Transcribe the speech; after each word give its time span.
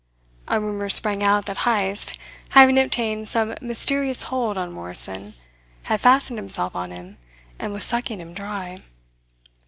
A 0.47 0.59
rumour 0.59 0.89
sprang 0.89 1.21
out 1.21 1.45
that 1.45 1.57
Heyst, 1.57 2.17
having 2.49 2.79
obtained 2.79 3.27
some 3.29 3.53
mysterious 3.61 4.23
hold 4.23 4.57
on 4.57 4.71
Morrison, 4.71 5.35
had 5.83 6.01
fastened 6.01 6.39
himself 6.39 6.75
on 6.75 6.89
him 6.89 7.19
and 7.59 7.71
was 7.71 7.83
sucking 7.85 8.19
him 8.19 8.33
dry. 8.33 8.79